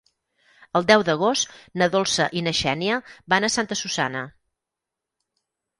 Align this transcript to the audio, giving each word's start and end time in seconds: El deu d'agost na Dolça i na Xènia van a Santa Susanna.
El 0.79 0.87
deu 0.91 1.03
d'agost 1.09 1.53
na 1.81 1.89
Dolça 1.97 2.27
i 2.41 2.45
na 2.49 2.55
Xènia 2.63 2.99
van 3.35 3.47
a 3.47 3.53
Santa 3.59 3.79
Susanna. 3.85 4.29